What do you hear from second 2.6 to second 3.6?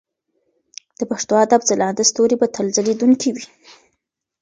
ځلېدونکي وي.